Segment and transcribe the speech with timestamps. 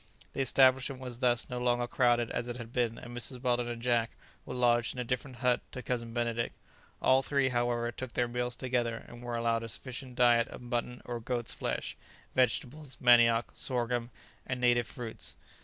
[0.33, 3.39] The establishment was thus no longer crowded as it had been, and Mrs.
[3.39, 4.15] Weldon and Jack
[4.47, 6.55] were lodged in a different hut to Cousin Benedict.
[7.03, 11.03] All three, however, took their meals together and were allowed a sufficient diet of mutton
[11.05, 11.95] or goats' flesh,
[12.33, 14.09] vegetables, manioc, sorghum
[14.43, 15.35] and native fruits.